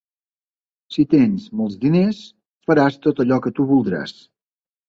[0.95, 2.23] Si tens molts diners,
[2.71, 4.19] faràs tot allò que tu voldràs.